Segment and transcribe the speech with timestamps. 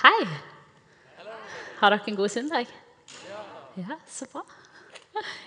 [0.00, 0.22] Hei.
[1.76, 2.70] Har dere en god søndag?
[3.76, 4.40] Ja, så bra.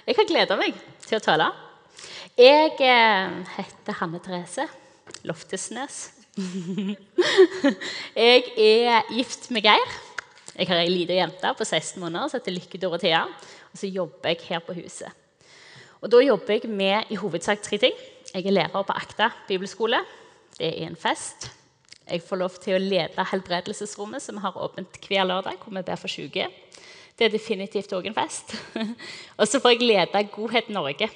[0.06, 1.48] Jeg har gleda meg til å tale.
[2.38, 4.68] Jeg eh, heter Hanne Therese
[5.26, 5.98] Loftesnes.
[8.28, 9.98] jeg er gift med Geir.
[10.54, 13.24] Jeg har ei lita jente på 16 måneder som heter Lykke Dorothea.
[13.74, 15.10] Og så jobber jeg her på huset.
[15.98, 17.98] Og Da jobber jeg med i hovedsak tre ting.
[18.30, 20.06] Jeg er lærer på Akta bibelskole.
[20.62, 21.50] Det er en fest.
[22.04, 25.58] Jeg får lov til å lede helbredelsesrommet, som har åpent hver lørdag.
[25.64, 26.50] hvor vi ber for syke.
[27.18, 28.56] Det er definitivt òg en fest.
[29.40, 31.10] og så får jeg lede Godhet Norge,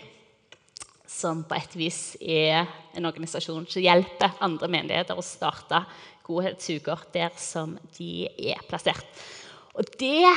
[1.07, 5.81] som på et vis er en organisasjon som hjelper andre menigheter å starte
[6.27, 9.07] godhetsuker der som de er plassert.
[9.73, 10.27] Og det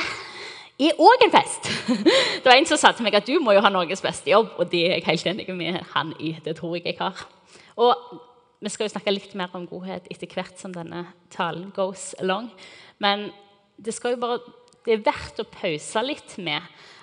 [0.81, 1.69] er òg en fest.
[2.41, 4.55] Det var En som sa til meg at du må jo ha Norges beste jobb,
[4.57, 6.33] og det er jeg helt enig med han i.
[6.43, 7.21] Det tror jeg jeg har.
[7.77, 7.93] Og
[8.61, 12.51] vi skal jo snakke litt mer om godhet etter hvert som denne talen goes along.
[13.01, 13.31] Men
[13.81, 14.37] det, bare,
[14.85, 16.61] det er verdt å pause litt med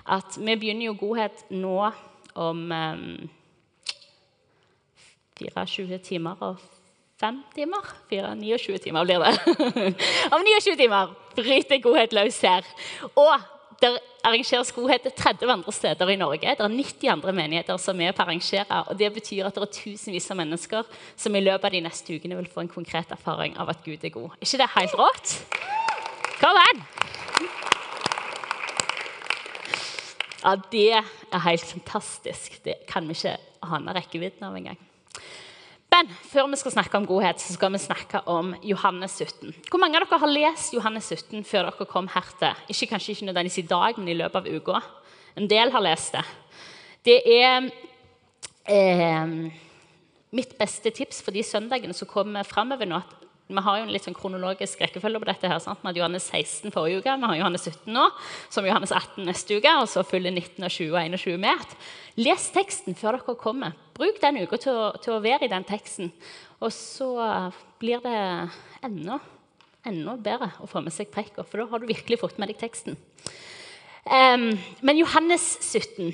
[0.09, 1.91] at vi begynner jo godhet nå
[2.39, 3.29] om um,
[5.39, 6.62] 24 timer og
[7.19, 7.91] 5 timer.
[8.11, 9.34] 4, 29 timer blir det.
[10.34, 12.67] om 29 timer bryter godhet løs her.
[13.19, 13.34] Og
[13.79, 13.91] det
[14.27, 16.55] arrangeres godhet 30 andre steder i Norge.
[16.59, 18.81] Det er 90 andre menigheter som er på å arrangere.
[18.89, 22.17] og Det betyr at det er tusenvis av mennesker som i løpet av de neste
[22.17, 24.35] ukene vil få en konkret erfaring av at Gud er god.
[24.43, 25.37] Ikke det helt rått?
[26.41, 26.85] Kom an!
[30.39, 32.61] Ja, det er helt fantastisk.
[32.65, 34.79] Det kan vi ikke ane rekkevidden av engang.
[35.99, 39.51] Men før vi skal snakke om godhet, så skal vi snakke om Johannes 17.
[39.67, 42.61] Hvor mange av dere har lest Johannes 17 før dere kom hertil?
[42.71, 44.83] Ikke, kanskje ikke nødvendigvis i dag, men i løpet av uka.
[45.35, 46.23] En del har lest det.
[47.09, 47.67] Det er
[48.71, 49.33] eh,
[50.39, 53.03] mitt beste tips for de søndagene som kommer framover nå.
[53.03, 53.17] at
[53.49, 55.49] vi har jo en litt sånn kronologisk rekkefølge på dette.
[55.49, 55.81] her, sant?
[55.81, 58.05] Vi hadde Johannes 16 forrige uke, vi har Johannes 17 nå,
[58.53, 61.73] som Johannes 18 neste uke, og så fyller 19, og 20 og 21 med.
[62.20, 63.73] Les teksten før dere kommer.
[63.97, 66.13] Bruk den uka til, til, å være i den teksten.
[66.61, 67.08] Og så
[67.81, 68.20] blir det
[68.85, 69.19] enda,
[69.89, 72.61] enda bedre å få med seg prekka, for da har du virkelig fått med deg
[72.61, 73.01] teksten.
[74.08, 74.51] Um,
[74.85, 76.13] men Johannes 17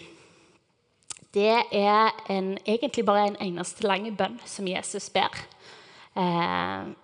[1.34, 5.34] det er en, egentlig bare en eneste lang bønn som Jesus ber.
[6.14, 6.94] Uh,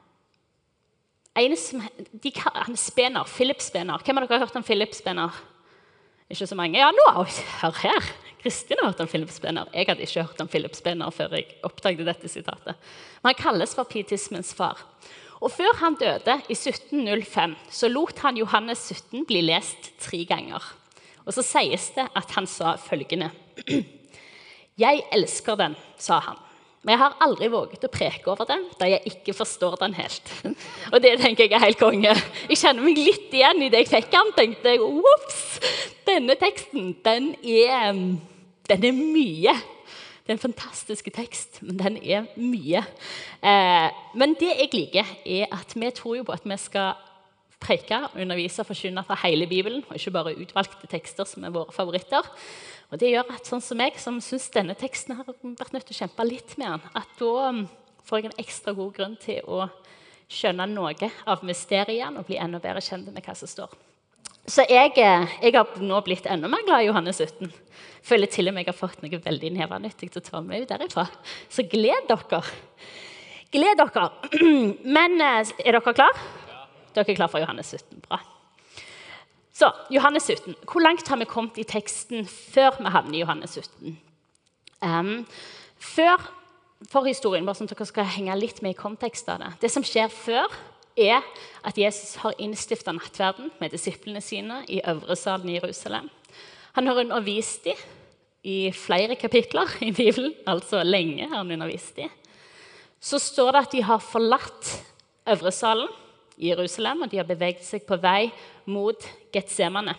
[1.57, 1.83] som,
[2.13, 4.03] de, han Spener, Philip Spener.
[4.05, 5.31] Hvem av dere har hørt om Philip Spener?
[6.31, 6.79] Ikke så mange?
[6.79, 7.07] Ja, nå,
[7.63, 8.11] hør her!
[8.41, 9.69] Kristin har hørt om Philip Spener.
[9.75, 12.79] Jeg hadde ikke hørt om Philip Spener før jeg oppdaget dette sitatet.
[13.21, 14.81] Men han kalles for pietismens far.
[15.41, 20.65] Og Før han døde, i 1705, så lot han Johannes 17 bli lest tre ganger.
[21.25, 23.31] Og Så sies det at han sa følgende.:
[24.85, 26.37] Jeg elsker den, sa han.
[26.81, 30.31] Men jeg har aldri våget å preke over den da jeg ikke forstår den helt.
[30.93, 32.15] Og det tenker jeg er helt konge.
[32.49, 34.33] Jeg kjenner meg litt igjen i det jeg fikk den.
[34.39, 35.43] tenkte jeg, Ops!
[36.09, 38.01] Denne teksten, den er,
[38.71, 39.55] den er mye.
[40.25, 42.81] Det er en fantastisk tekst, men den er mye.
[43.45, 46.97] Eh, men det jeg liker, er at vi tror jo på at vi skal
[47.61, 51.75] preke, undervise og forkynne fra hele Bibelen, og ikke bare utvalgte tekster som er våre
[51.75, 52.27] favoritter.
[52.91, 55.95] Og Det gjør at sånn som jeg, som syns denne teksten har vært nødt til
[55.95, 57.63] å kjempe litt med den, at da um,
[58.09, 59.69] får jeg en ekstra god grunn til å
[60.31, 63.73] skjønne noe av mysteriet og bli enda bedre kjent med hva som står.
[64.51, 67.53] Så jeg, eh, jeg, har nå blitt enda mer glad i Johannes 17.
[68.03, 70.73] Føler til og med jeg har fått noe veldig nevenyttig til å ta med ut
[70.73, 71.07] derifra.
[71.53, 72.41] Så gled dere.
[73.53, 74.07] Gled dere.
[74.97, 76.25] Men eh, er dere klar?
[76.95, 78.03] Dere er klar for Johannes 17?
[78.09, 78.21] Bra.
[79.61, 80.55] Så, Johannes 17.
[80.65, 83.97] Hvor langt har vi kommet i teksten før vi havner i Johannes 17?
[84.81, 85.27] Um,
[85.77, 86.23] før
[86.89, 89.51] for historien, bare sånn at dere skal henge litt med i kontekst av det.
[89.67, 90.49] Det som skjer før,
[91.01, 91.21] er
[91.67, 96.09] at Jesus har innstifta nattverden med disiplene sine i øvresalen i Jerusalem.
[96.77, 97.79] Han har undervist dem
[98.43, 102.09] i flere kapitler i Bibelen, altså lenge har han undervist dem.
[103.01, 104.73] Så står det at de har forlatt
[105.29, 105.89] øvresalen
[106.41, 108.31] i Jerusalem, og de har beveget seg på vei
[108.73, 109.95] mot Getsemane.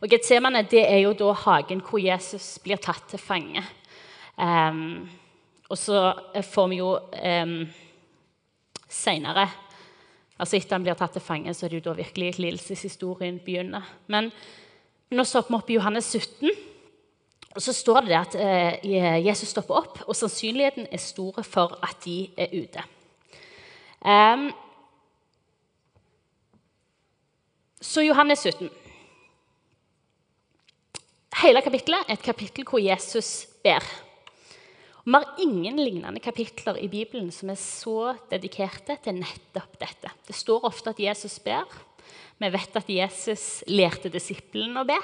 [0.00, 3.62] Og Getsemane det er jo da hagen hvor Jesus blir tatt til fange.
[4.38, 5.08] Um,
[5.68, 6.12] og så
[6.46, 7.56] får vi jo um,
[8.88, 9.48] seinere
[10.38, 13.82] altså Etter han blir tatt til fange, så er det jo da virkelig lidelseshistorien begynner.
[14.06, 14.30] Men
[15.10, 16.52] nå stopper vi opp i Johannes 17.
[17.56, 18.86] Og så står det at eh,
[19.26, 22.84] Jesus stopper opp, og sannsynligheten er store for at de er ute.
[23.98, 24.52] Um,
[27.80, 28.70] Så Johannes 17.
[31.38, 33.84] Hele kapittelet er et kapittel hvor Jesus ber.
[35.06, 40.10] Vi har ingen lignende kapitler i Bibelen som er så dedikerte til nettopp dette.
[40.26, 41.70] Det står ofte at Jesus ber.
[42.38, 44.98] Vi vet at Jesus lærte disiplene å be.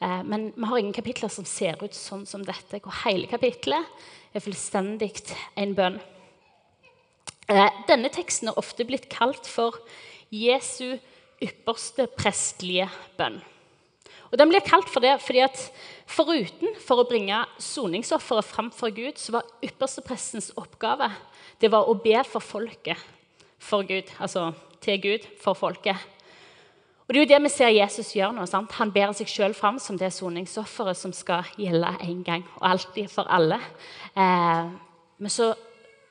[0.00, 3.84] Eh, men vi har ingen kapitler som ser ut sånn som dette, hvor hele kapitlet
[4.32, 5.12] er fullstendig
[5.60, 6.00] en bønn.
[7.48, 9.76] Eh, denne teksten er ofte blitt kalt for
[10.32, 10.96] Jesu
[11.42, 12.88] ypperste prestlige
[13.18, 13.38] bønn.
[14.28, 15.60] Og Den blir kalt for det fordi at
[16.08, 21.10] foruten for å bringe soningsofferet fram for Gud, så var yppersteprestens oppgave
[21.60, 23.00] det var å be for folket
[23.58, 24.10] for Gud.
[24.20, 24.52] Altså
[24.84, 25.96] til Gud for folket.
[27.08, 28.44] Og Det er jo det vi ser Jesus gjøre nå.
[28.46, 28.72] Sant?
[28.76, 33.08] Han ber seg sjøl fram som det soningsofferet som skal gjelde én gang og alltid
[33.08, 33.56] for alle.
[34.12, 34.68] Eh,
[35.18, 35.54] men så,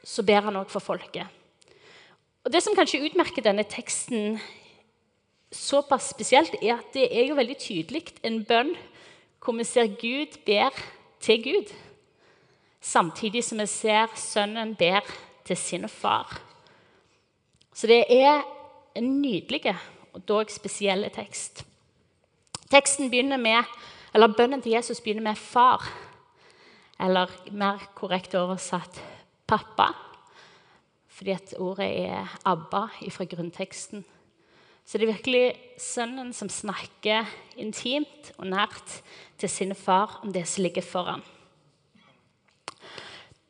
[0.04, 1.30] så ber han òg for folket.
[2.44, 4.40] Og Det som kanskje utmerker denne teksten
[5.52, 8.76] såpass spesielt, er at det er jo veldig tydelig en bønn
[9.44, 10.76] hvor vi ser Gud ber
[11.24, 11.72] til Gud,
[12.82, 15.08] samtidig som vi ser sønnen ber
[15.48, 16.42] til sin far.
[17.74, 18.42] Så det er
[18.96, 19.76] en nydelig
[20.14, 21.64] og dog spesiell tekst.
[22.72, 23.64] Teksten begynner med,
[24.14, 25.88] eller Bønnen til Jesus begynner med 'far',
[27.00, 29.02] eller mer korrekt oversatt
[29.48, 29.94] 'pappa',
[31.08, 34.06] fordi at ordet er 'abba' fra grunnteksten.
[34.88, 35.48] Så det er virkelig
[35.84, 37.28] sønnen som snakker
[37.60, 39.02] intimt og nært
[39.36, 41.24] til sin far om det som ligger foran.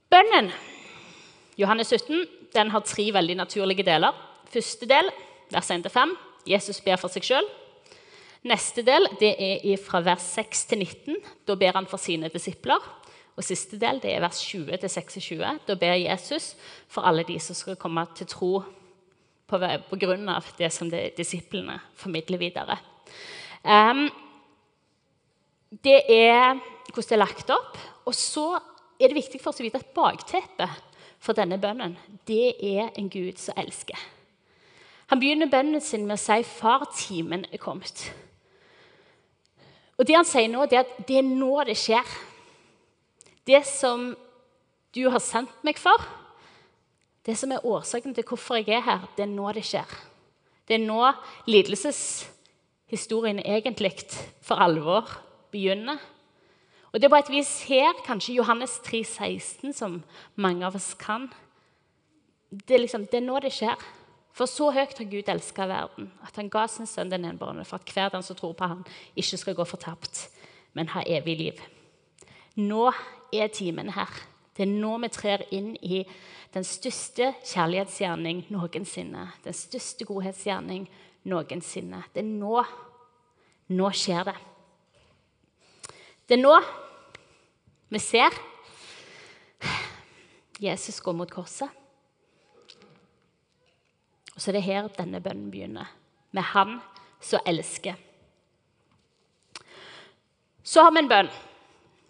[0.10, 0.50] Bønnen,
[1.62, 2.26] Johannes 17,
[2.56, 4.18] den har tre veldig naturlige deler.
[4.50, 5.12] Første del,
[5.54, 6.16] vers 1-5.
[6.50, 7.46] Jesus ber for seg sjøl.
[8.48, 11.20] Neste del det er fra vers 6 til 19.
[11.46, 12.82] Da ber han for sine disipler.
[13.38, 15.54] Og Siste del det er vers 20 til 26.
[15.68, 16.56] Da ber Jesus
[16.90, 18.64] for alle de som skal komme til tro
[19.48, 22.78] på, grunn av det som de, disiplene formidler videre.
[23.64, 24.08] Um,
[25.84, 26.58] det er
[26.94, 27.80] hvordan det er lagt opp.
[28.08, 28.50] Og så
[29.00, 30.86] er det viktig for oss å vite at bakteppet
[31.24, 31.98] for denne bønnen
[32.30, 33.98] det er en Gud som elsker.
[35.08, 38.12] Han begynner bønnen sin med å si 'Far, timen er kommet'.
[39.98, 42.06] Og Det han sier nå, det er at det er nå det skjer.
[43.48, 44.16] Det som
[44.94, 45.98] du har sendt meg for,
[47.28, 49.90] det som er årsaken til hvorfor jeg er her, det er nå det skjer.
[50.68, 51.12] Det er nå
[51.48, 53.94] lidelseshistorien egentlig
[54.42, 55.12] for alvor
[55.52, 55.98] begynner.
[56.94, 60.04] Og Det er på et vis her, kanskje Johannes 3, 16, som
[60.36, 61.28] mange av oss kan.
[62.50, 63.76] Det er, liksom, det er nå det skjer.
[64.32, 67.76] For så høyt har Gud elska verden, at han ga sin sønn den enbårne, for
[67.82, 68.86] at hver den som tror på ham,
[69.16, 70.30] ikke skal gå fortapt,
[70.74, 71.62] men ha evig liv.
[72.56, 72.92] Nå
[73.34, 74.12] er timen her.
[74.58, 76.02] Det er nå vi trer inn i
[76.56, 79.28] den største kjærlighetsgjerning noensinne.
[79.46, 80.88] Den største godhetsgjerning
[81.30, 82.02] noensinne.
[82.14, 82.64] Det er nå.
[83.78, 84.36] Nå skjer det.
[86.28, 86.56] Det er nå
[87.88, 88.34] vi ser
[90.60, 91.70] Jesus gå mot korset.
[94.34, 95.88] Og så er det her denne bønnen begynner,
[96.32, 96.80] med Han
[97.22, 97.96] som elsker.
[100.64, 101.30] Så har vi en bønn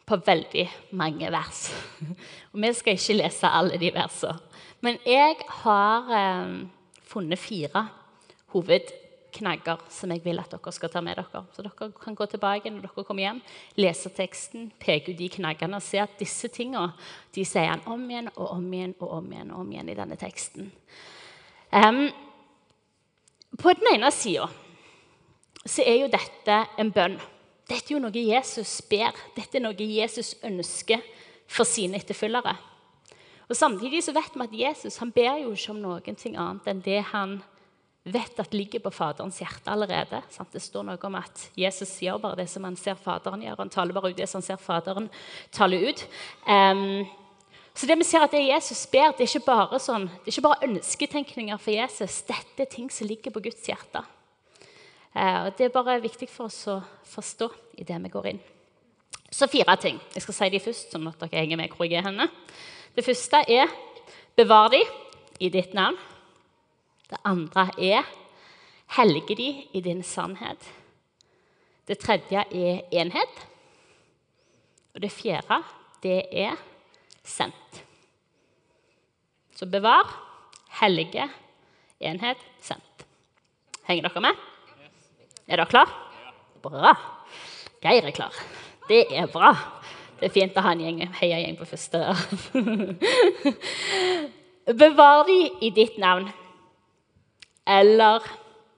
[0.07, 0.65] på veldig
[0.95, 1.67] mange vers.
[2.53, 4.39] Og Vi skal ikke lese alle de versene.
[4.81, 6.51] Men jeg har eh,
[7.07, 7.87] funnet fire
[8.53, 11.41] hovedknagger som jeg vil at dere skal ta med dere.
[11.51, 13.41] Så dere kan gå tilbake når dere kommer hjem,
[13.81, 16.93] lese teksten, peke ut de knaggene og se at disse tingene
[17.35, 19.97] de sier han om igjen og om igjen og om igjen og om igjen i
[19.97, 20.71] denne teksten.
[21.73, 22.05] Um,
[23.57, 24.47] på den ene sida
[25.67, 27.17] så er jo dette en bønn.
[27.67, 29.15] Dette er jo noe Jesus ber.
[29.35, 31.03] Dette er noe Jesus ønsker
[31.47, 32.55] for sine etterfølgere.
[33.47, 36.83] Og Samtidig så vet vi at Jesus han ber jo ikke om noe annet enn
[36.83, 37.37] det han
[38.07, 40.21] vet at ligger på Faderens hjerte allerede.
[40.31, 40.51] Sant?
[40.53, 43.59] Det står noe om at Jesus gjør bare det som han ser Faderen gjøre.
[43.65, 45.09] Han taler bare ut det som han ser Faderen
[45.55, 46.03] tale ut.
[46.47, 47.03] Um,
[47.77, 50.35] så det vi ser at det Jesus ber, det er ikke bare, sånn, det er
[50.37, 52.21] ikke bare ønsketenkninger for Jesus.
[52.25, 54.01] Dette er ting som ligger på Guds hjerte.
[55.15, 58.39] Eh, og Det er bare viktig for oss å forstå i det vi går inn.
[59.31, 59.99] Så fire ting.
[60.13, 62.29] Jeg skal si de først, sånn at dere henger med hvor jeg er henne.
[62.95, 63.67] Det første er
[64.37, 64.83] bevar de
[65.39, 65.97] i ditt navn.
[67.09, 68.07] Det andre er
[68.97, 70.63] helge de i din sannhet.
[71.87, 73.43] Det tredje er enhet.
[74.95, 75.61] Og det fjerde,
[76.03, 76.55] det er
[77.23, 77.83] sendt.
[79.55, 80.09] Så bevar,
[80.81, 81.29] helge,
[81.99, 83.05] enhet, sendt.
[83.87, 84.47] Henger dere med?
[85.47, 85.91] Er dere klar?
[86.63, 86.91] Bra.
[87.79, 88.35] Geir er klar.
[88.89, 89.53] Det er bra.
[90.19, 92.01] Det er fint å ha en gjeng, heiagjeng på første.
[94.81, 96.27] Bevar de i ditt navn.
[97.67, 98.25] Eller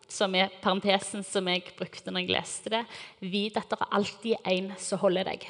[0.10, 2.84] som er parentesen som jeg brukte når jeg leste det
[3.22, 5.46] Vit at det er alltid en som holder deg.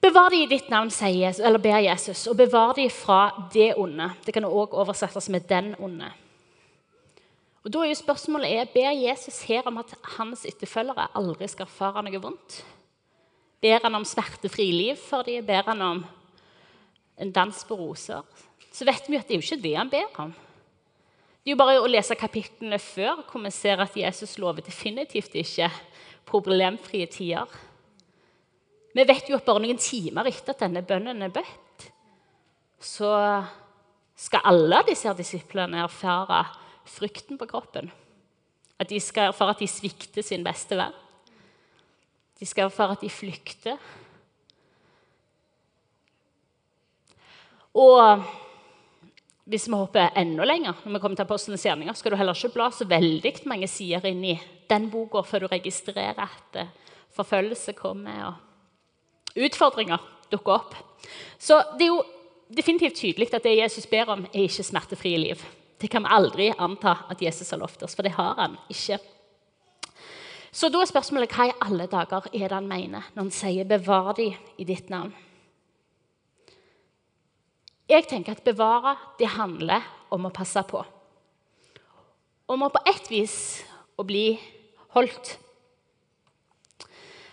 [0.00, 3.74] Bevar de i ditt navn, sier Jesus, eller ber Jesus, og bevar de fra det
[3.76, 4.06] onde.
[4.24, 6.12] Det kan også oversettes med 'den onde'.
[7.60, 11.68] Og da er jo spørsmålet er, Ber Jesus her om at hans etterfølgere aldri skal
[11.68, 12.60] erfare noe vondt?
[13.60, 15.44] Ber han om smertefri liv for dem?
[15.44, 16.04] Ber han om
[17.20, 18.24] en dans på roser?
[18.72, 20.32] Så vet vi at det er jo ikke det han ber om.
[21.40, 25.36] Det er jo bare å lese kapitlene før hvor vi ser at Jesus lover definitivt
[25.40, 25.68] ikke
[26.28, 27.48] problemfrie tider.
[28.94, 31.86] Vi vet jo at bare noen timer etter at denne bønnen er bedt,
[32.80, 33.12] så
[34.16, 36.42] skal alle disse disiplene erfare
[36.90, 37.90] frykten på kroppen.
[38.80, 40.94] At de skal erfare at de svikter sin beste venn.
[42.40, 43.76] De skal erfare at de flykter.
[47.76, 48.24] Og
[49.50, 52.54] hvis vi hopper enda lenger, når vi kommer til apostlenes gjerninger, skal du heller ikke
[52.54, 54.38] bla så veldig mange sider inn i
[54.70, 56.62] den boka før du registrerer at
[57.16, 58.24] forfølgelse kommer.
[58.30, 59.98] og utfordringer
[60.30, 60.74] dukker opp.
[61.38, 62.04] Så det er jo
[62.50, 65.42] definitivt tydelig at det Jesus ber om, er ikke smertefrie liv.
[65.80, 68.98] Det kan vi aldri anta at Jesus har lovt oss, for det har han ikke.
[70.52, 73.64] Så da er spørsmålet hva i alle dager er det han mener når han sier
[73.64, 75.14] 'bevar de i ditt navn'?
[77.88, 80.84] Jeg tenker at bevare det handler om å passe på.
[82.48, 83.64] Om å på ett vis
[83.98, 84.38] å bli
[84.94, 85.38] holdt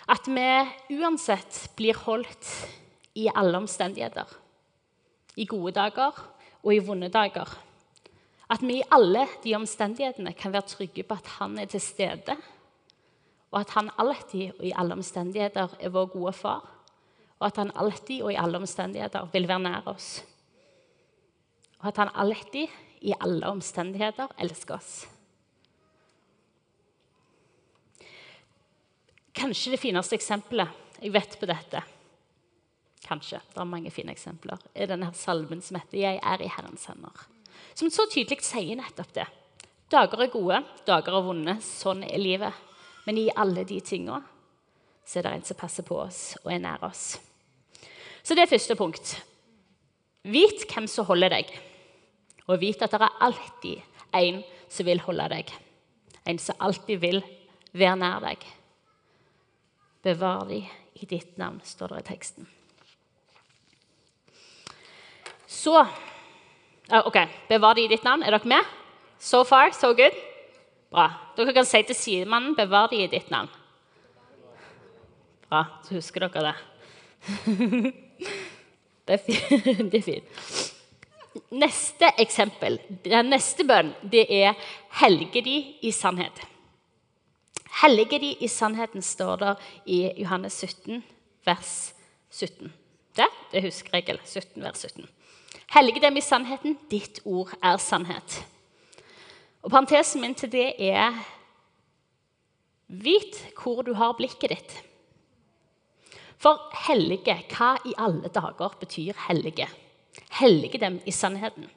[0.07, 2.47] at vi uansett blir holdt
[3.19, 4.27] i alle omstendigheter.
[5.35, 6.15] I gode dager
[6.63, 7.49] og i vonde dager.
[8.49, 12.37] At vi i alle de omstendighetene kan være trygge på at han er til stede.
[13.51, 16.63] Og at han alltid og i alle omstendigheter er vår gode far.
[17.39, 20.23] Og at han alltid og i alle omstendigheter vil være nær oss.
[21.79, 22.67] Og at han alltid
[23.01, 25.05] i alle omstendigheter elsker oss.
[29.37, 31.83] Kanskje det fineste eksempelet jeg vet på dette
[33.07, 34.57] Kanskje, det er mange fine eksempler.
[34.75, 37.36] er denne salmen som heter 'Jeg er i Herrens hender'.
[37.77, 39.27] Som så tydelig sier nettopp det.
[39.91, 41.57] Dager er gode, dager er vonde.
[41.63, 42.65] Sånn er livet.
[43.07, 44.19] Men i alle de tinga
[45.07, 47.15] så er det en som passer på oss og er nær oss.
[48.19, 49.13] Så det er første punkt.
[50.27, 51.53] Vit hvem som holder deg,
[52.51, 55.53] og vit at det er alltid en som vil holde deg.
[56.27, 57.21] En som alltid vil
[57.71, 58.43] være nær deg.
[60.03, 60.59] Bevar de
[60.99, 62.49] i ditt navn, står det i teksten.
[65.47, 65.79] Så
[66.87, 67.17] OK,
[67.49, 68.23] bevar de i ditt navn.
[68.23, 68.63] Er dere med?
[69.19, 70.15] So far, so good?
[70.91, 71.09] Bra.
[71.35, 73.49] Dere kan si til sidemannen 'bevar de i ditt navn'.
[75.49, 76.55] Bra, så husker dere det.
[79.07, 79.91] det er fint.
[79.91, 80.73] Det er fint.
[81.51, 84.53] Neste eksempel, den neste bønn, det er
[84.89, 86.47] 'helge de i sannhet'.
[87.81, 91.03] Hellige de i sannheten, står det i Johannes 17,
[91.45, 91.93] vers
[92.29, 92.73] 17.
[93.17, 94.19] Det, det er huskeregel.
[94.25, 95.05] 17, vers 17.
[95.73, 96.77] Hellige dem i sannheten.
[96.91, 98.41] Ditt ord er sannhet.
[99.63, 101.17] Og Parentesen min til det er
[102.87, 104.75] Vit hvor du har blikket ditt.
[106.39, 109.67] For hellige, hva i alle dager betyr hellige?
[110.39, 111.67] Hellige dem i sannheten.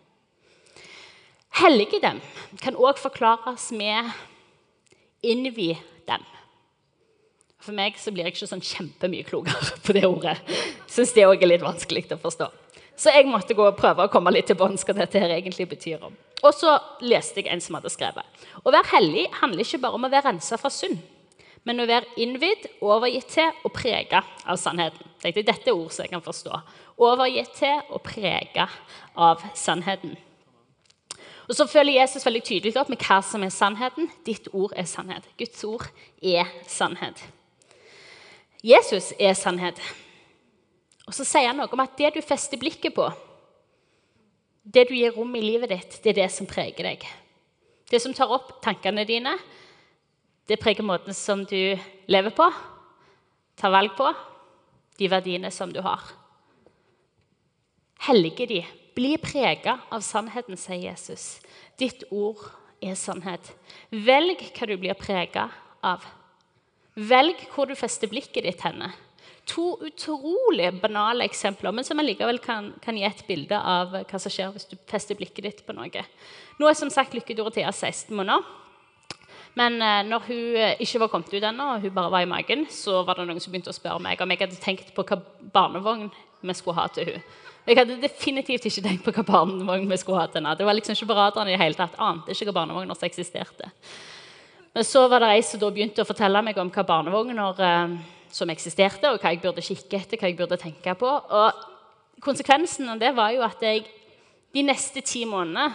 [1.60, 2.20] Hellige dem
[2.62, 4.12] kan òg forklares med
[5.26, 5.72] innvi
[6.06, 6.22] dem.
[7.60, 10.38] For meg så blir jeg ikke sånn kjempemye klokere på det ordet.
[10.86, 12.52] Syns det òg er litt vanskelig å forstå.
[13.00, 15.68] Så jeg måtte gå og prøve å komme litt til bunns hva dette her egentlig
[15.70, 16.02] betyr.
[16.04, 16.16] om.
[16.42, 18.24] Og så leste jeg en som hadde skrevet.
[18.64, 20.98] Å være hellig handler ikke bare om å være rensa fra synd,
[21.64, 25.08] men å være innvidd, overgitt til og prega av sannheten.
[25.22, 26.60] Dette er ord som jeg kan forstå.
[27.00, 28.68] Overgitt til og prega
[29.16, 30.16] av sannheten.
[31.48, 34.08] Og Så følger Jesus veldig tydelig opp med hva som er sannheten.
[34.24, 35.24] Ditt ord er sannhet.
[35.36, 35.88] Guds ord
[36.22, 37.24] er sannhet.
[38.62, 39.80] Jesus er sannhet.
[41.10, 43.08] Og så sier han noe om at det du fester blikket på,
[44.62, 47.06] det du gir rom i livet ditt, det er det som preger deg.
[47.90, 49.32] Det som tar opp tankene dine,
[50.46, 51.74] det preger måten som du
[52.06, 52.46] lever på,
[53.58, 54.06] tar valg på,
[55.02, 56.04] de verdiene som du har.
[58.06, 58.62] Helge de
[58.94, 61.40] bli prega av sannheten, sier Jesus.
[61.80, 62.46] Ditt ord
[62.78, 63.50] er sannhet.
[63.90, 65.48] Velg hva du blir prega
[65.82, 66.06] av.
[66.94, 68.92] Velg hvor du fester blikket ditt henne.
[69.50, 74.30] To utrolig banale eksempler, men som allikevel kan, kan, gi et bilde av hva som
[74.32, 76.04] skjer hvis du fester blikket ditt på noe.
[76.60, 78.46] Nå er som sagt Lykke Dorothea 16 måneder.
[79.58, 82.66] Men eh, når hun ikke var kommet ut ennå, og hun bare var i magen,
[82.70, 85.18] så var det noen som begynte å spørre meg om jeg hadde tenkt på hva
[85.54, 86.06] barnevogn
[86.40, 87.24] vi skulle ha til hun.
[87.66, 90.54] Jeg hadde definitivt ikke tenkt på hva barnevogn vi skulle ha til henne.
[90.56, 91.98] Det var liksom ikke på radaren i det hele tatt.
[92.00, 93.68] Ante ikke hva barnevogner som eksisterte.
[94.74, 97.98] Men så var det ei som da begynte å fortelle meg om hva barnevogner eh,
[98.34, 101.10] som eksisterte, og hva jeg burde kikke etter, hva jeg burde tenke på.
[101.10, 103.84] Og konsekvensen av det var jo at jeg
[104.54, 105.70] de neste ti månedene,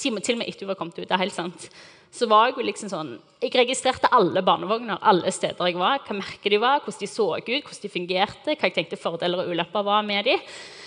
[0.00, 1.68] til og med etter hun var kommet ut, det er helt sant,
[2.14, 5.98] så var jeg jo liksom sånn Jeg registrerte alle barnevogner alle steder jeg var.
[6.06, 9.42] Hva merket de var, hvordan de så ut, hvordan de fungerte, hva jeg tenkte fordeler
[9.42, 10.44] og ulepper var med dem.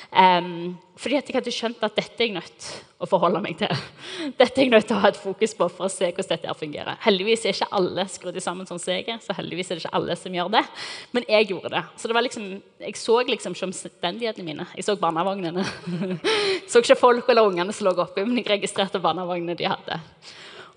[0.07, 2.67] Um, fordi at jeg hadde skjønt at dette er jeg nødt
[3.03, 3.69] å forholde meg til.
[4.39, 6.55] Dette er jeg nødt til å ha et fokus på for å se hvordan dette
[6.57, 6.97] fungerer.
[7.03, 9.93] Heldigvis er ikke alle skrudd sammen sånn som jeg er, så heldigvis er det ikke
[9.99, 10.63] alle som gjør det.
[11.13, 11.83] Men jeg gjorde det.
[11.99, 12.49] Så det liksom,
[12.81, 14.67] jeg så liksom ikke omstendighetene mine.
[14.79, 15.67] Jeg så barnevognene.
[16.71, 20.01] så ikke folk eller ungene som lå oppi, men jeg registrerte barnevognene de hadde.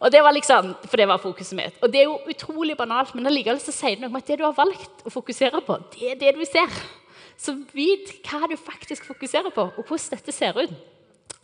[0.01, 1.81] Og det var liksom, For det var fokuset mitt.
[1.85, 4.41] Og det er jo utrolig banalt, men allikevel så sier det noe om at det
[4.41, 6.83] du har valgt å fokusere på, det er det du ser.
[7.41, 10.75] Så vit hva du faktisk fokuserer på, og hvordan dette ser ut.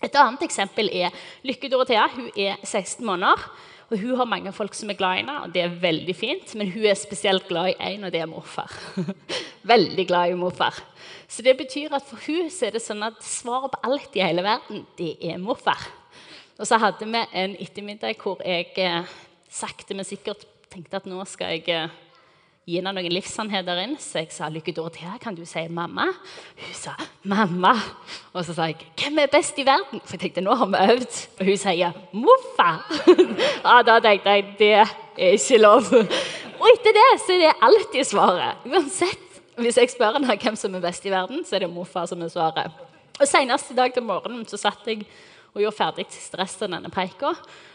[0.04, 1.14] Et annet eksempel er
[1.46, 2.04] Lykke Dorothea.
[2.12, 3.40] Hun er 16 måneder.
[3.88, 6.54] og Hun har mange folk som er glad i henne, og det er veldig fint.
[6.54, 8.72] Men hun er spesielt glad i én, og det er morfar.
[9.72, 10.82] veldig glad i morfar.
[11.28, 14.44] Så det betyr at for hun er det sånn at svaret på alt i hele
[14.44, 15.80] verden, det er morfar.
[16.58, 19.16] Og så hadde vi en ettermiddag hvor jeg eh,
[19.48, 21.88] sakte, men sikkert tenkte at nå skal jeg eh,
[22.66, 23.92] gi henne noen livssannheter inn.
[24.02, 26.08] Så jeg sa lykke Dorothea, kan du si mamma?
[26.58, 27.76] Hun sa mamma.
[28.32, 30.02] Og så sa jeg hvem er best i verden?
[30.02, 31.20] For jeg tenkte nå har vi øvd.
[31.38, 32.82] Og hun sier morfar.
[33.68, 35.92] ja, da tenkte jeg det er ikke lov.
[36.56, 38.66] Og etter det så er det alltid svaret.
[38.66, 39.22] Uansett.
[39.56, 42.20] Hvis jeg spør henne hvem som er best i verden, så er det morfar som
[42.26, 42.82] er svaret.
[43.16, 45.06] Og Senest i dag til morgenen så satt jeg
[45.56, 47.30] og gjorde ferdig siste resten av denne preika.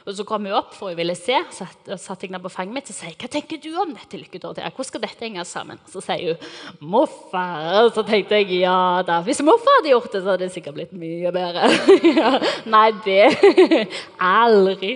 [0.06, 1.66] Og så kom hun opp for hun ville se, så
[1.98, 4.68] satte jeg på fanget mitt og sier, hva tenker du om dette Lykketårnet?
[4.70, 5.82] Hvordan skal dette henge sammen?
[5.90, 7.90] Så sier hun morfar.
[7.96, 9.20] Så tenkte jeg ja da.
[9.26, 11.72] Hvis morfar hadde gjort det, så hadde det sikkert blitt mye bedre.
[12.76, 13.20] Nei, det
[14.46, 14.94] aldri.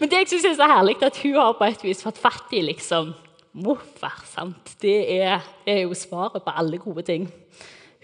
[0.00, 2.54] Men det jeg syns er så herlig, at hun har på et vis fått fatt
[2.58, 3.14] i liksom
[3.56, 4.18] morfar.
[4.34, 4.76] sant?
[4.82, 7.30] Det er, det er jo svaret på alle gode ting.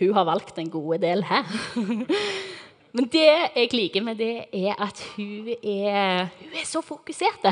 [0.03, 1.47] Hun har valgt en god del her.
[2.93, 7.47] Men det jeg liker med det, er at hun er, hun er så fokusert.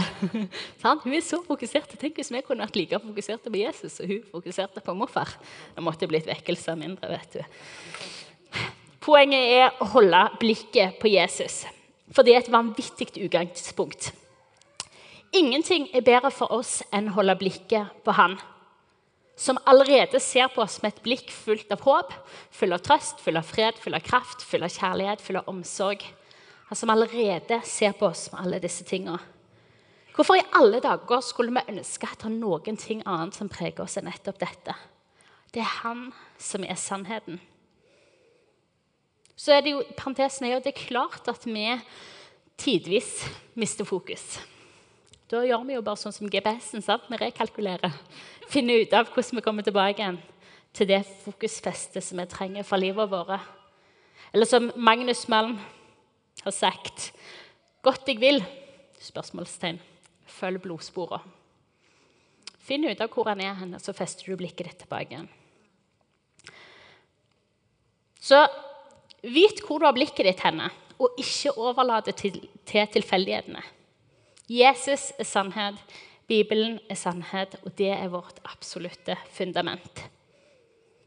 [1.05, 1.97] hun er så fokusert.
[2.01, 5.33] Tenk hvis vi kunne vært like fokuserte på Jesus og hun fokuserte på morfar.
[5.75, 7.09] Det måtte blitt vekkelser mindre.
[7.15, 8.61] vet du.
[9.01, 11.63] Poenget er å holde blikket på Jesus,
[12.13, 14.11] for det er et vanvittig utgangspunkt.
[15.33, 18.37] Ingenting er bedre for oss enn å holde blikket på Han
[19.41, 22.11] som allerede ser på oss med et blikk fullt av håp,
[22.53, 26.05] full av trøst, full av fred, full av kraft, full av kjærlighet, full av omsorg.
[26.69, 29.17] Han som allerede ser på oss med alle disse tingene.
[30.13, 33.87] Hvorfor i alle dager skulle vi ønske at det er noen ting annet som preger
[33.87, 34.77] oss enn nettopp dette?
[35.57, 37.41] Det er han som er sannheten.
[39.41, 41.65] Så er det jo, parentesen er jo, det er klart at vi
[42.61, 43.23] tidvis
[43.57, 44.37] mister fokus.
[45.31, 46.83] Da gjør vi jo bare sånn som GPS-en.
[46.83, 47.95] Vi rekalkulerer
[48.51, 50.19] Finner ut av hvordan vi kommer tilbake igjen
[50.75, 53.39] til det fokusfestet som vi trenger for livet vårt.
[54.35, 55.57] Eller som Magnus Malm
[56.43, 57.13] har sagt
[57.87, 58.43] Godt jeg vil
[59.01, 59.79] spørsmålstegn,
[60.29, 61.23] følg blodsporene.
[62.61, 65.31] Finn ut av hvor han er, hen, så fester du blikket ditt tilbake igjen.
[68.21, 68.45] Så
[69.25, 70.69] vit hvor du har blikket ditt henne,
[71.01, 72.37] og ikke overlat det til,
[72.69, 73.65] til tilfeldighetene.
[74.51, 75.75] Jesus er sannhet.
[76.27, 80.11] Bibelen er sannhet, og det er vårt absolutte fundament.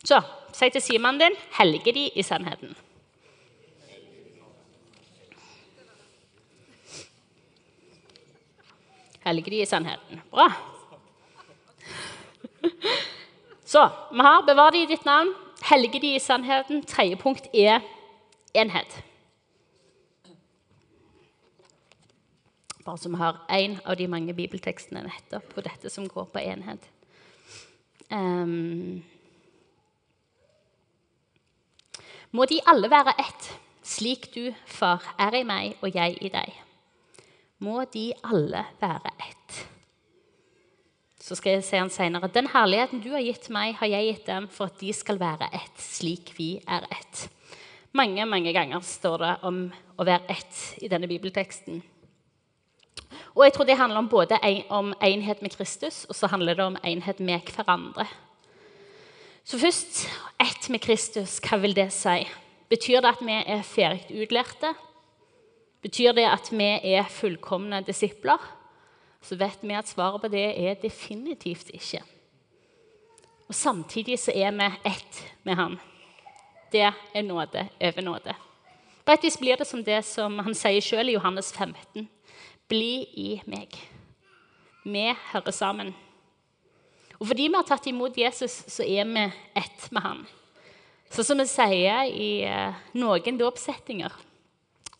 [0.03, 0.21] Så
[0.53, 2.75] si til Simon din 'helge de i sannheten'.
[9.25, 10.21] Helge de i sannheten.
[10.31, 10.51] Bra.
[13.65, 16.85] Så vi har 'bevar de i ditt navn', 'helge de i sannheten'.
[16.85, 17.79] Tredje punkt er
[18.55, 19.03] enhet.
[22.85, 26.85] Bare som har én av de mange bibeltekstene nettopp på dette som går på enhet.
[28.11, 29.03] Um,
[32.33, 33.49] må de alle være ett,
[33.85, 36.55] slik du, far, er i meg og jeg i deg.
[37.63, 39.59] Må de alle være ett.
[41.23, 42.27] Så skal jeg se han senere.
[42.27, 45.47] Den herligheten du har gitt meg, har jeg gitt dem for at de skal være
[45.55, 47.27] ett, slik vi er ett.
[47.95, 49.63] Mange mange ganger står det om
[50.01, 51.83] å være ett i denne bibelteksten.
[53.35, 56.53] Og jeg tror det handler om både en, om enhet med Kristus, og så handler
[56.53, 58.07] det om enhet med hverandre.
[59.43, 60.07] Så først
[60.39, 61.39] ett med Kristus.
[61.43, 62.23] Hva vil det si?
[62.69, 64.73] Betyr det at vi er ferdig utlærte?
[65.83, 68.39] Betyr det at vi er fullkomne disipler?
[69.23, 72.01] Så vet vi at svaret på det er definitivt ikke.
[73.47, 75.79] Og Samtidig så er vi ett med Han.
[76.71, 78.33] Det er nåde over nåde.
[79.05, 82.07] På et blir det som det som han sier sjøl i Johannes 15.
[82.71, 83.75] Bli i meg.
[84.83, 85.93] Vi hører sammen.
[87.19, 89.25] Og fordi vi har tatt imot Jesus, så er vi
[89.59, 90.21] ett med han.
[91.13, 94.15] Sånn som vi sier i eh, noen dåpssettinger,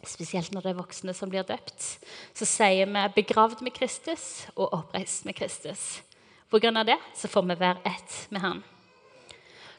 [0.08, 1.88] spesielt når det er voksne som blir døpt,
[2.36, 6.04] så sier vi 'begravd med Kristus og oppreist med Kristus'.
[6.52, 8.64] På grunn av det så får vi være ett med han.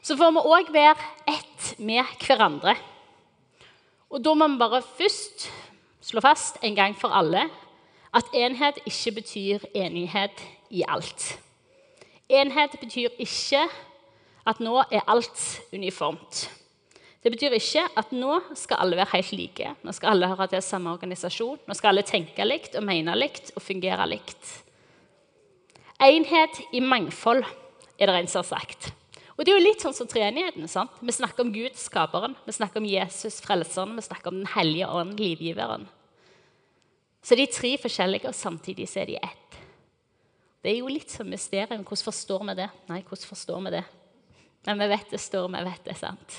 [0.01, 2.75] Så får vi òg være ett med hverandre.
[4.09, 5.47] Og da må vi bare først
[6.01, 7.47] slå fast en gang for alle
[8.15, 11.35] at enhet ikke betyr enighet i alt.
[12.31, 13.65] Enhet betyr ikke
[14.47, 15.41] at nå er alt
[15.73, 16.45] uniformt.
[17.25, 19.71] Det betyr ikke at nå skal alle være helt like.
[19.83, 21.57] Nå skal alle høre til samme organisasjon.
[21.65, 24.51] Nå skal alle tenke likt og mene likt og fungere likt.
[26.05, 27.41] Enhet i mangfold,
[27.97, 28.91] er det en som har sagt.
[29.35, 30.67] Og det er jo litt sånn som treenigheten.
[30.67, 30.91] sant?
[31.01, 34.87] Vi snakker om Gud, skaperen, vi snakker om Jesus, frelseren, vi snakker om Den hellige
[34.87, 35.87] ånd, livgiveren.
[37.25, 39.61] Så de er tre forskjellige, og samtidig er de ett.
[40.61, 41.81] Det er jo litt som mysterium.
[41.85, 42.67] Hvordan forstår vi det?
[42.89, 43.85] Nei, hvordan forstår vi det?
[44.65, 46.37] Men vi vet det står, vi vet det sant.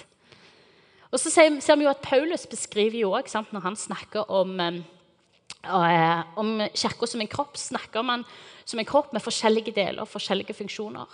[1.10, 6.22] Og så ser vi jo at Paulus beskriver jo også, når han snakker om, uh,
[6.38, 8.26] om kirka som en kropp, snakker man
[8.66, 11.06] som en kropp med forskjellige deler forskjellige funksjoner.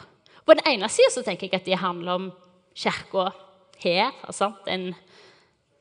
[0.43, 2.31] På den ene sida tenker jeg at det handler om
[2.75, 3.29] kirka
[3.85, 4.11] her.
[4.25, 4.95] Altså, en,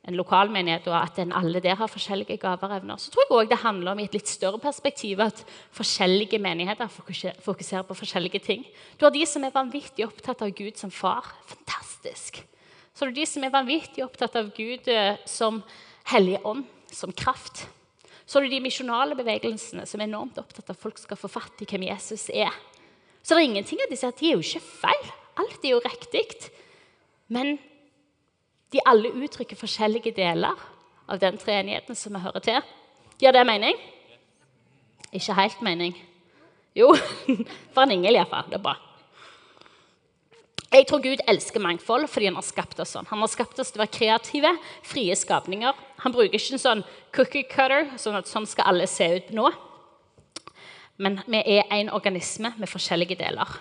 [0.01, 2.97] en lokalmenighet, og at en, alle der har forskjellige gaver og evner.
[2.97, 5.43] Så tror jeg også det handler om i et litt større perspektiv at
[5.77, 8.65] forskjellige menigheter fokuserer på forskjellige ting.
[8.97, 11.29] Du har de som er vanvittig opptatt av Gud som far.
[11.45, 12.41] Fantastisk.
[12.93, 15.61] Så har du de som er vanvittig opptatt av Gud eh, som
[16.09, 17.67] hellige ånd, som kraft.
[18.25, 21.29] Så har du de misjonale bevegelsene som er enormt opptatt av at folk skal få
[21.29, 22.53] fatt i hvem Jesus er.
[23.21, 25.09] Så det er ingenting av disse at de er jo ikke feil.
[25.41, 26.25] Alt er jo riktig.
[27.31, 27.59] Men
[28.71, 30.59] de alle uttrykker forskjellige deler
[31.11, 32.61] av den treenigheten som vi hører til.
[33.19, 33.75] Gir det mening?
[35.11, 35.97] Ikke helt mening.
[36.75, 36.93] Jo,
[37.73, 38.47] for en Ingel iallfall.
[38.47, 38.77] Det er bra.
[40.71, 43.09] Jeg tror Gud elsker mangfold fordi han har skapt oss sånn.
[43.09, 44.53] Han har skapt oss til å være kreative,
[44.87, 45.75] frie skapninger.
[46.05, 49.49] Han bruker ikke en sånn cookie cutter, sånn at sånn skal alle se ut nå.
[51.01, 53.51] Men vi er en organisme med forskjellige deler.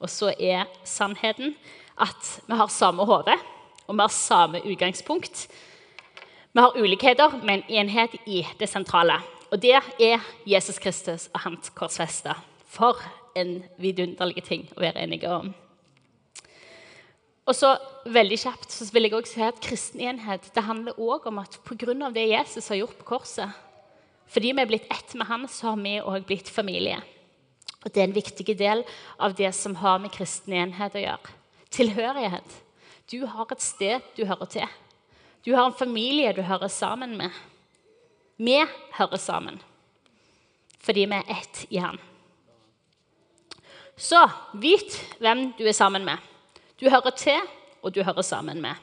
[0.00, 1.52] Og så er sannheten
[2.00, 3.36] at vi har samme hode,
[3.86, 5.48] og vi har samme utgangspunkt.
[6.52, 9.18] Vi har ulikheter, men enhet i det sentrale.
[9.50, 12.34] Og det er Jesus Kristus og hans korsfeste.
[12.66, 12.98] For
[13.36, 15.52] en vidunderlig ting å være enige om.
[17.44, 17.74] Og så
[18.08, 21.58] veldig kjapt så vil jeg også si at Kristen enhet det handler også om at
[21.66, 22.10] pga.
[22.10, 23.50] det Jesus har gjort på korset,
[24.26, 27.02] fordi vi er blitt ett med han, så har vi òg blitt familie.
[27.84, 28.82] Og Det er en viktig del
[29.18, 31.34] av det som har med kristen enhet å gjøre.
[31.70, 32.62] Tilhørighet.
[33.10, 34.68] Du har et sted du hører til.
[35.44, 37.30] Du har en familie du hører sammen med.
[38.36, 38.58] Vi
[38.98, 39.60] hører sammen
[40.84, 41.98] fordi vi er ett i Han.
[43.96, 46.16] Så vit hvem du er sammen med.
[46.80, 47.40] Du hører til,
[47.82, 48.74] og du hører sammen med.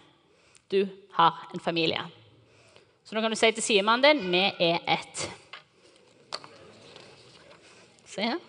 [0.72, 2.02] Du har en familie.
[3.04, 5.30] Så nå kan du si til sidemannen din vi er ett.
[8.06, 8.40] Se her.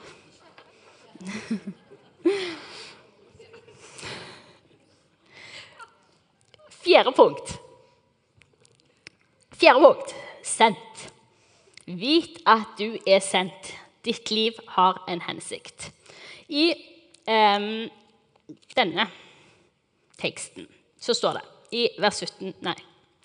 [6.83, 7.57] Fjerde punkt.
[9.55, 11.13] Fjerde punkt sendt.
[11.87, 13.75] Vit at du er sendt.
[14.03, 15.93] Ditt liv har en hensikt.
[16.49, 16.73] I
[17.31, 17.89] um,
[18.75, 19.07] denne
[20.19, 20.67] teksten
[21.03, 22.75] så står det i vers 17, nei,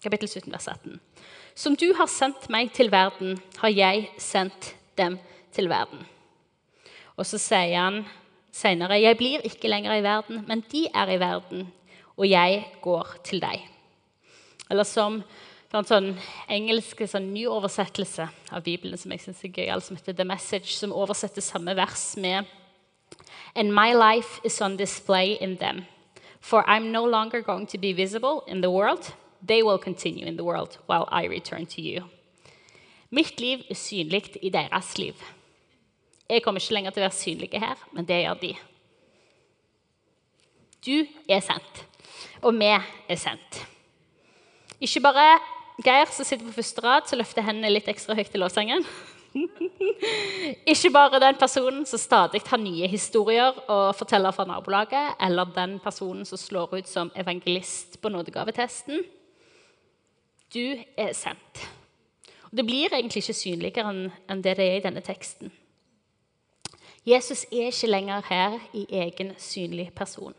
[0.02, 1.00] kapittel 17, vers 18
[1.58, 5.18] Som du har sendt meg til verden, har jeg sendt dem
[5.54, 6.06] til verden.
[7.18, 8.04] Og så sier han
[8.54, 11.68] senere, jeg blir ikke lenger i verden, men de er i verden,
[12.18, 13.64] og jeg går til deg.
[14.70, 15.22] Eller som
[15.76, 16.14] en sånn
[16.50, 20.74] engelsk sånn ny oversettelse av Bibelen som jeg synes er gøy, som heter The Message,
[20.78, 22.48] som oversetter samme vers med
[23.56, 25.86] And my life is on display in them.
[26.40, 29.14] For I'm no longer going to be visible in the world.
[29.46, 32.04] They will continue in the world while I return to you.
[33.10, 35.14] Mitt liv er synlig i deres liv.
[36.30, 38.54] Jeg kommer ikke lenger til å være synlig her, men det gjør de.
[40.86, 41.87] Du er sendt,
[42.42, 43.62] og vi er sendt.
[44.82, 45.38] Ikke bare
[45.86, 48.86] Geir som sitter på første rad, som løfter hendene litt ekstra høyt i lovsangen.
[50.74, 55.78] Ikke bare den personen som stadig har nye historier og forteller fra nabolaget, eller den
[55.84, 59.04] personen som slår ut som evangelist på nådegavetesten.
[60.54, 61.68] Du er sendt.
[62.50, 65.52] Og Det blir egentlig ikke synligere enn det det er i denne teksten.
[67.06, 70.34] Jesus er ikke lenger her i egen synlig person.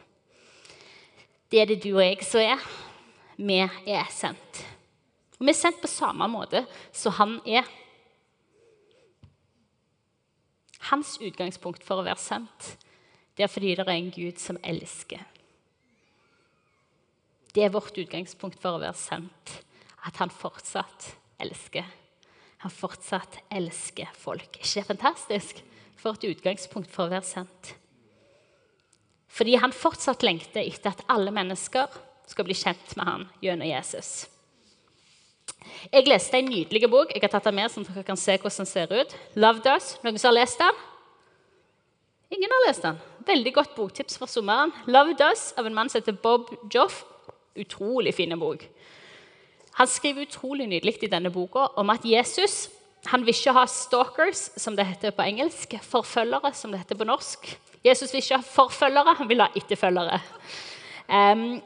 [1.49, 2.65] Det er det du og jeg som er.
[3.39, 4.65] Vi er sendt.
[5.39, 7.65] Og Vi er sendt på samme måte som han er.
[10.91, 12.77] Hans utgangspunkt for å være sendt
[13.39, 15.21] det er fordi det er en Gud som elsker.
[17.55, 19.53] Det er vårt utgangspunkt for å være sendt.
[20.07, 21.87] At han fortsatt elsker.
[22.65, 24.59] Han fortsatt elsker folk.
[24.59, 25.63] Ikke det fantastisk?
[25.99, 27.77] For et utgangspunkt for å være sendt.
[29.29, 31.93] Fordi han fortsatt lengter etter at alle mennesker
[32.29, 34.27] skal bli kjent med han gjennom Jesus.
[35.93, 37.13] Jeg leste en nydelig bok.
[37.15, 39.15] Jeg har tatt den med, sånn at dere kan se hvordan den ser ut.
[39.35, 39.97] 'Love Does'.
[40.05, 40.81] Noen som har lest den?
[42.31, 42.99] Ingen har lest den.
[43.27, 44.73] Veldig godt boktips for sommeren.
[44.87, 47.05] 'Love Does' av en mann som heter Bob Joff.
[47.57, 48.67] Utrolig fin bok.
[49.73, 52.69] Han skriver utrolig nydelig i denne boka om at Jesus
[53.07, 57.07] han vil ikke ha stalkers, som det heter på engelsk, forfølgere, som det heter på
[57.07, 57.47] norsk.
[57.89, 60.21] Jesus vil ikke ha forfølgere, han vil ha etterfølgere.
[61.09, 61.59] Um,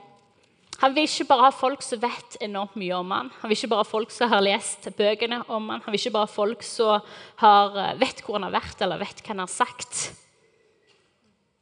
[0.82, 3.28] han vil ikke bare ha folk som vet enormt mye om han.
[3.38, 5.82] Han vil ikke bare ha folk som har lest bøkene om han.
[5.85, 8.98] Han vil ikke bare ha folk som har, eh, vet hvor han har vært, eller
[8.98, 10.00] vet hva han har sagt.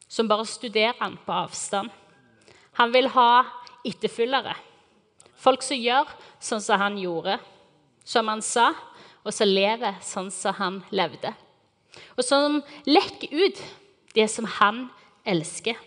[0.09, 1.91] Som bare studerer han på avstand.
[2.81, 3.45] Han vil ha
[3.85, 4.57] etterfølgere.
[5.37, 6.09] Folk som gjør
[6.41, 7.39] sånn som han gjorde,
[8.05, 8.73] som han sa,
[9.21, 11.35] og som lever sånn som han levde.
[12.17, 13.63] Og som lekker ut
[14.15, 14.89] det som han
[15.29, 15.79] elsker.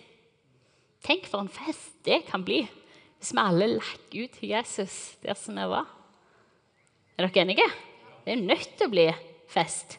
[1.04, 2.64] Tenk for en fest det kan bli
[3.24, 5.88] hvis vi alle lakker ut Jesus der som vi var.
[7.16, 7.68] Er dere enige?
[8.26, 9.06] Det er nødt til å bli
[9.48, 9.98] fest.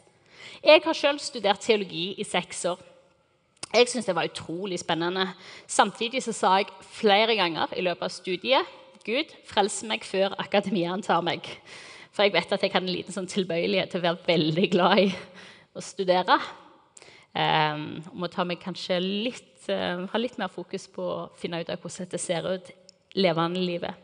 [0.61, 2.81] Jeg har selv studert teologi i seks år.
[3.73, 5.27] Jeg syntes det var utrolig spennende.
[5.67, 8.73] Samtidig så sa jeg flere ganger i løpet av studiet
[9.05, 11.45] Gud, frels meg før akademiaen tar meg.
[12.13, 15.01] For jeg vet at jeg hadde en liten sånn tilbøyelighet til å være veldig glad
[15.03, 15.09] i
[15.77, 16.39] å studere.
[17.35, 21.71] Um, må ta meg kanskje litt, uh, ha litt mer fokus på å finne ut
[21.71, 22.69] av hvordan dette ser ut
[23.19, 23.95] levende livet.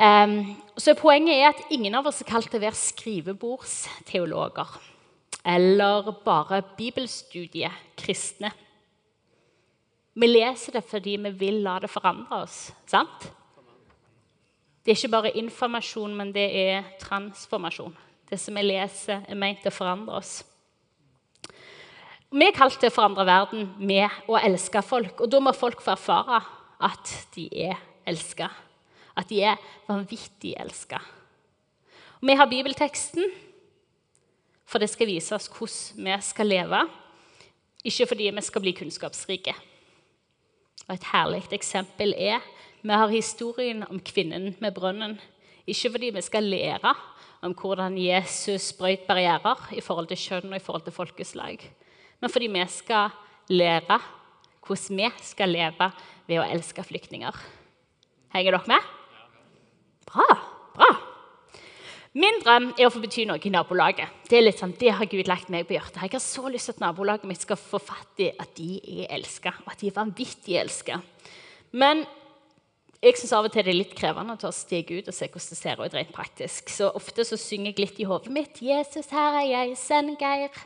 [0.00, 4.78] Um, så Poenget er at ingen av oss er kalt til å være skrivebordsteologer
[5.44, 8.50] eller bare bibelstudiet, kristne.
[10.14, 12.72] Vi leser det fordi vi vil la det forandre oss.
[12.86, 13.30] sant?
[14.84, 17.96] Det er ikke bare informasjon, men det er transformasjon.
[18.30, 20.40] Det som vi leser, er ment å forandre oss.
[22.30, 25.18] Vi er kalt til å forandre verden med å elske folk.
[25.18, 26.38] Og da må folk få erfare
[26.86, 28.46] at de er elska.
[29.18, 31.00] At de er vanvittig elska.
[32.20, 33.26] Vi har bibelteksten,
[34.68, 36.84] for det skal vise oss hvordan vi skal leve.
[37.82, 39.56] Ikke fordi vi skal bli kunnskapsrike.
[40.86, 42.38] Og Et herlig eksempel er
[42.82, 45.18] vi har historien om kvinnen med brønnen.
[45.66, 46.94] Ikke fordi vi skal lære
[47.42, 51.60] om hvordan Jesus brøt barrierer i forhold til kjønn og i forhold til folkeslag,
[52.20, 53.12] men fordi vi skal
[53.50, 53.98] lære
[54.66, 55.90] hvordan vi skal leve
[56.28, 57.36] ved å elske flyktninger.
[58.34, 58.90] Henger dere med?
[60.06, 60.26] Bra.
[60.76, 60.90] bra.
[62.14, 64.10] Min drøm er å få bety noe i nabolaget.
[64.26, 66.00] Det er litt sånn, det har Gud lagt meg på hjertet.
[66.02, 69.12] Jeg har så lyst til at nabolaget mitt skal få fatt i at de er
[69.14, 70.98] elska, og at de er vanvittig elska.
[71.70, 72.02] Men
[73.00, 75.54] jeg syns av og til det er litt krevende å steg ut og se hvordan
[75.54, 76.68] det ser ut rent praktisk.
[76.68, 80.58] Så ofte så synger jeg litt i hodet mitt 'Jesus, her er jeg, send Geir'.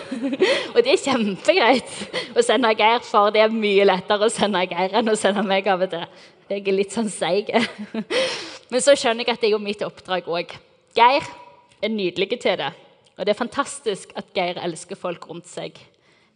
[0.74, 1.92] og det er kjempegreit
[2.32, 5.68] å sende Geir, for det er mye lettere å sende Geir enn å sende meg
[5.68, 6.06] av og til.
[6.48, 7.52] Jeg er litt sånn seig.
[8.72, 10.56] Men så skjønner jeg at det er jo mitt oppdrag òg.
[10.96, 11.28] Geir
[11.82, 12.72] er nydelig til det.
[13.18, 15.76] Og det er fantastisk at Geir elsker folk rundt seg.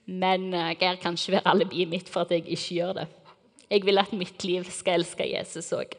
[0.04, 3.08] Men uh, Geir kan ikke være alibiet mitt for at jeg ikke gjør det.
[3.70, 5.94] Jeg vil at mitt liv skal elske Jesus òg.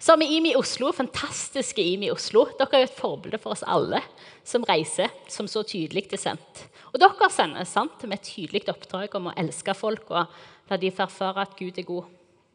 [0.00, 2.46] Så har vi IMI Oslo, fantastiske IMI Oslo.
[2.56, 4.00] Dere er et forbilde for oss alle
[4.48, 6.62] som reiser, som så tydelig er sendt.
[6.94, 10.88] Og dere sender sant, med et tydelig oppdrag om å elske folk og la de
[10.94, 12.08] få erfare at Gud er god.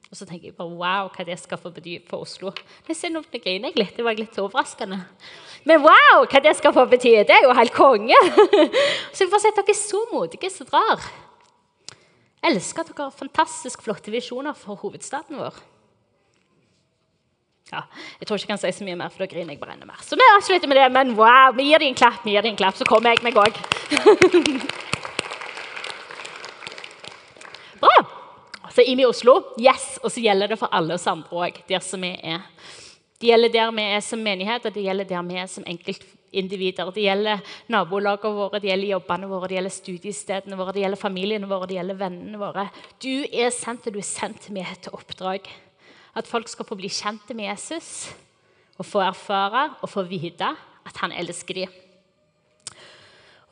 [0.10, 2.50] Og så tenker jeg bare, wow, hva det skal få bety for Oslo.
[2.88, 5.04] Det ser noe griner jeg litt, det var litt overraskende.
[5.70, 7.14] Men wow, hva det skal få bety!
[7.30, 8.18] Det er jo helt konge!
[9.14, 11.06] så vi får se at dere er så modige som drar
[12.44, 15.56] elsker at dere har fantastisk flotte visjoner for hovedstaden vår.
[17.72, 17.82] Ja,
[18.20, 19.88] jeg tror ikke jeg kan si så mye mer, for da griner jeg bare enda
[19.90, 20.02] mer.
[20.06, 22.54] Så vi avslutter med det, men wow, vi gir dem en klapp, vi gir dem
[22.54, 23.54] en klapp, så kommer jeg meg òg.
[27.82, 27.98] Bra.
[28.76, 32.02] Så IMI Oslo, yes, og så gjelder det for alle oss andre òg, der som
[32.06, 32.42] vi er.
[33.26, 36.92] Det gjelder der vi er som menighet, og det gjelder der vi er som enkeltindivider.
[36.94, 37.40] Det gjelder
[37.74, 41.80] nabolagene våre, det gjelder jobbene våre, det gjelder studiestedene våre, det gjelder familiene våre, det
[41.80, 42.68] gjelder vennene våre.
[43.02, 45.50] Du er sendt, og du er sendt med et oppdrag.
[46.14, 47.90] At folk skal få bli kjent med Jesus
[48.78, 50.54] og få erfare og få vite
[50.86, 51.76] at han elsker dem.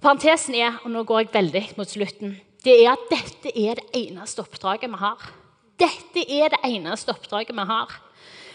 [0.06, 3.90] Parentesen er, og nå går jeg veldig mot slutten, det er at dette er det
[4.06, 5.30] eneste oppdraget vi har.
[5.82, 8.02] Dette er det eneste oppdraget vi har.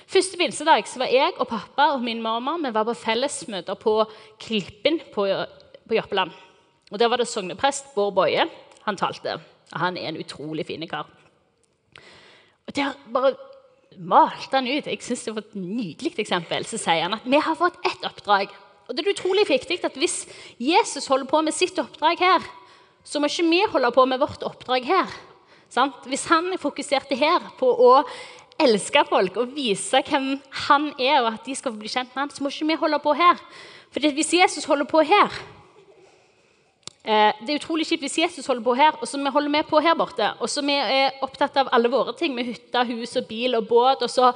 [0.09, 3.93] Første pinsedag var jeg og pappa og min mamma vi var på fellesmøter på
[4.41, 5.27] Klippen på,
[5.85, 6.33] på Jørpeland.
[6.91, 8.49] Og Der var det sogneprest Bård Boje.
[8.85, 9.41] han talte.
[9.73, 11.11] Han er en utrolig fin kar.
[12.67, 13.35] Og der bare
[13.99, 16.65] malte han ut Jeg synes det var et nydelig eksempel.
[16.65, 18.49] Så sier han at vi har fått ett oppdrag.
[18.89, 20.27] Og det er utrolig viktig at Hvis
[20.59, 22.41] Jesus holder på med sitt oppdrag her,
[23.05, 25.07] så må ikke vi holde på med vårt oppdrag her.
[25.69, 26.01] Sant?
[26.07, 28.03] Hvis han fokuserte her på å
[28.59, 30.33] elske folk og vise hvem
[30.67, 33.01] han er, og at de skal bli kjent med han, så må ikke vi holde
[33.05, 33.41] på her.
[33.95, 35.33] For hvis Jesus holder på her
[37.05, 39.69] eh, Det er utrolig kjipt hvis Jesus holder på her, og så vi holder med
[39.71, 40.33] på her borte.
[40.41, 43.69] Og så vi er opptatt av alle våre ting med hytte, hus og bil og
[43.69, 44.03] båt.
[44.05, 44.33] Og så,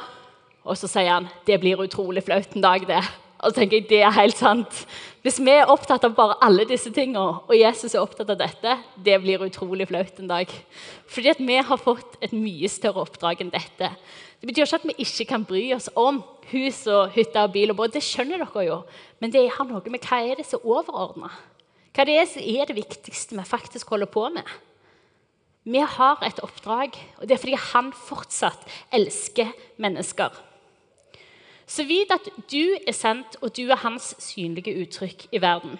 [0.65, 3.03] og så sier han det blir utrolig flaut en dag, det.
[3.43, 4.85] Og så tenker jeg, det er helt sant.
[5.23, 8.73] Hvis vi er opptatt av bare alle disse tingene, og Jesus er opptatt av dette,
[9.07, 10.51] det blir utrolig flaut en dag.
[11.07, 13.93] Fordi at vi har fått et mye større oppdrag enn dette.
[14.43, 16.19] Det betyr ikke at vi ikke kan bry oss om
[16.51, 17.95] hus og hytter og bil og båt.
[17.95, 18.81] Det skjønner dere jo.
[19.23, 21.31] Men det har noe med hva er det som er overordna.
[21.95, 24.49] Hva det som er det viktigste vi faktisk holder på med.
[25.63, 30.35] Vi har et oppdrag, og det er fordi han fortsatt elsker mennesker.
[31.67, 35.79] Så vit at du er sendt, og du er hans synlige uttrykk i verden.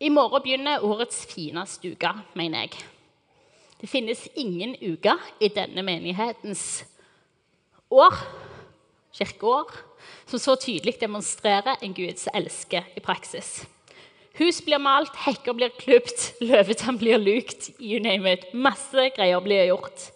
[0.00, 2.84] I morgen begynner årets fineste uke, mener jeg.
[3.80, 6.84] Det finnes ingen uke i denne menighetens
[7.90, 8.16] år,
[9.16, 9.72] kirkeår,
[10.26, 13.64] som så tydelig demonstrerer en Guds elske i praksis.
[14.36, 17.70] Hus blir malt, hekker blir klipt, løvetann blir lukt.
[17.80, 18.50] You name it.
[18.52, 20.10] Masse greier blir gjort.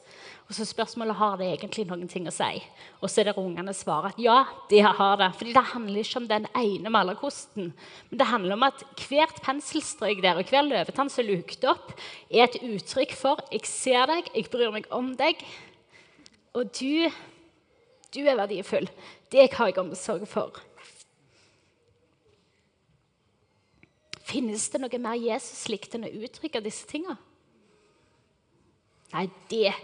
[0.50, 2.58] Og så spørsmålet har det egentlig noen ting å si.
[2.98, 5.28] Og så er det ungene svarer at ja, de har det.
[5.38, 7.68] Fordi det handler ikke om den ene malerkosten.
[8.10, 11.92] Men det handler om at hvert penselstrøk der og hver løvetann som er lukt opp,
[12.26, 15.44] er et uttrykk for 'jeg ser deg, jeg bryr meg om deg',
[16.54, 17.06] og du,
[18.10, 18.90] du er verdifull.
[19.30, 20.50] Det har jeg omsorg for.
[24.26, 27.18] Finnes det noe mer Jesus-likt enn å uttrykke disse tingene?
[29.14, 29.74] Nei, det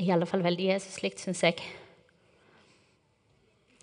[0.00, 1.60] i alle fall veldig Jesus-likt, syns jeg.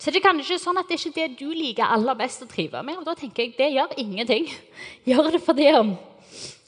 [0.02, 2.50] Så det kan ikke sånn at det er ikke det du liker aller best å
[2.50, 2.98] trive med.
[2.98, 4.48] Og da tenker jeg det gjør ingenting.
[5.10, 5.94] Gjør det for det om.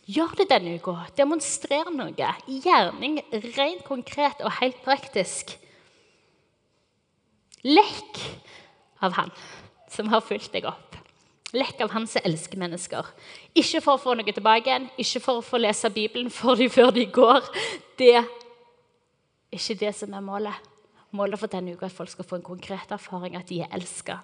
[0.05, 0.93] Gjør det denne uka.
[1.17, 3.17] Demonstrer noe i gjerning,
[3.55, 5.55] rent konkret og helt praktisk.
[7.63, 8.19] Lekk
[9.01, 9.31] av Han
[9.89, 10.99] som har fulgt deg opp.
[11.55, 13.09] Lekk av Han som elsker mennesker.
[13.55, 16.69] Ikke for å få noe tilbake igjen, ikke for å få lese Bibelen for dem
[16.73, 17.49] før de går.
[17.97, 18.17] Det
[19.55, 20.69] ikke det som er målet.
[21.13, 23.73] Målet for denne uka er at folk skal få en konkret erfaring at de er
[23.75, 24.17] elska.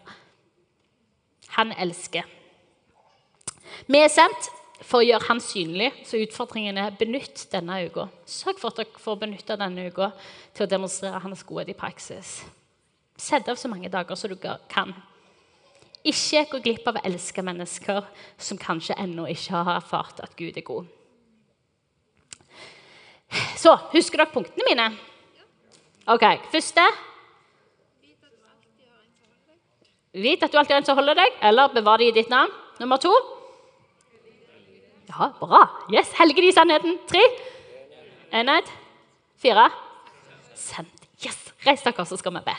[1.57, 2.25] Han elsker.
[3.87, 4.49] Vi er sendt
[4.85, 8.07] for å gjøre han synlig, så utfordringen er benytt denne uka.
[8.25, 10.11] Sørg for at dere får benytte denne uka
[10.55, 12.39] til å demonstrere hans godhet i praksis.
[13.19, 14.93] Sett av så mange dager som du kan.
[16.07, 18.05] Ikke gå glipp av å elske mennesker
[18.39, 20.87] som kanskje ennå ikke har erfart at Gud er god.
[23.59, 24.87] Så husker dere punktene mine?
[26.09, 26.83] Ok, Første
[30.13, 32.49] Vit at du alltid har en som holder deg, eller bevar det i ditt navn.
[32.79, 33.11] Nummer to
[35.09, 35.59] Ja, bra.
[35.93, 36.97] Yes, Helge de sannheten.
[37.07, 37.21] Tre.
[38.33, 38.73] Enhet.
[39.37, 39.67] Fire.
[40.55, 41.05] Sendt.
[41.21, 41.37] Yes.
[41.65, 42.57] Reis dere, så skal vi be.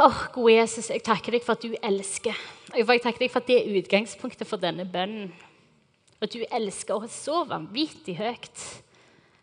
[0.00, 2.36] Oh, gode Jesus, jeg takker deg for at du elsker.
[2.72, 5.32] Jeg takker deg for at det er utgangspunktet for denne bønnen.
[6.22, 8.62] Og du elsker oss så vanvittig høyt.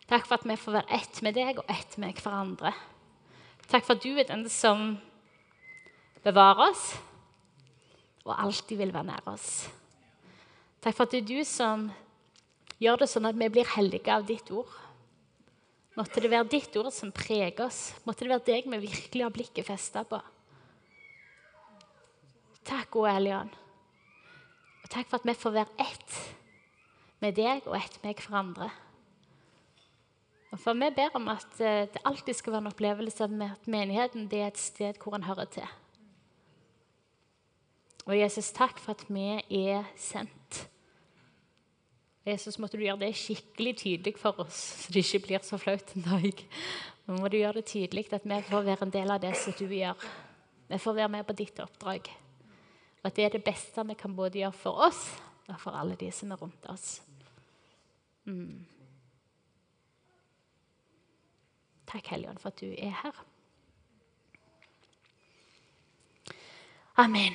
[0.08, 2.72] Takk for at vi får være ett med deg og ett med hverandre.
[3.70, 4.94] Takk for at du er den som
[6.24, 6.86] bevarer oss
[8.26, 9.68] og alltid vil være nær oss.
[10.80, 11.86] Takk for at det er du som
[12.80, 14.72] gjør det sånn at vi blir hellige av ditt ord.
[15.98, 17.92] Måtte det være ditt ord som preger oss.
[18.08, 20.20] Måtte det være deg vi virkelig har blikket festa på.
[22.64, 23.50] Takk, gode Elian.
[24.80, 26.20] Og takk for at vi får være ett
[27.20, 28.70] med deg og ett for andre.
[30.50, 33.68] Og for Vi ber om at eh, det alltid skal være en opplevelse med at
[33.68, 35.68] menigheten er et sted hvor en hører til.
[38.06, 40.66] Og Jesus, takk for at vi er sendt.
[42.26, 45.94] Jesus, måtte du gjøre det skikkelig tydelig for oss, så det ikke blir så flaut
[45.94, 46.42] en dag.
[47.06, 49.54] Men må du gjøre det tydelig at vi får være en del av det som
[49.58, 50.08] du gjør.
[50.68, 52.10] Vi får være med på ditt oppdrag.
[53.00, 55.06] Og at det er det beste vi kan både gjøre for oss
[55.48, 57.00] og for alle de som er rundt oss.
[58.24, 58.66] Mm.
[61.86, 63.24] Takk, Helligånd, for at du er her.
[66.96, 67.32] Amen.